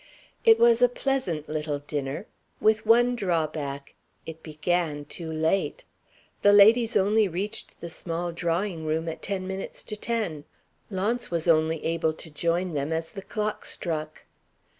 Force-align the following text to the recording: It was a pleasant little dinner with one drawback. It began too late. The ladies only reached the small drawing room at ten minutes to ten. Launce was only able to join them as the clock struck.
It 0.43 0.57
was 0.57 0.81
a 0.81 0.89
pleasant 0.89 1.47
little 1.47 1.77
dinner 1.77 2.25
with 2.59 2.87
one 2.87 3.15
drawback. 3.15 3.93
It 4.25 4.41
began 4.41 5.05
too 5.05 5.31
late. 5.31 5.83
The 6.41 6.51
ladies 6.53 6.97
only 6.97 7.27
reached 7.27 7.81
the 7.81 7.87
small 7.89 8.31
drawing 8.31 8.83
room 8.83 9.07
at 9.07 9.21
ten 9.21 9.45
minutes 9.45 9.83
to 9.83 9.95
ten. 9.95 10.45
Launce 10.89 11.29
was 11.29 11.47
only 11.47 11.85
able 11.85 12.13
to 12.13 12.31
join 12.31 12.73
them 12.73 12.91
as 12.91 13.11
the 13.11 13.21
clock 13.21 13.63
struck. 13.63 14.23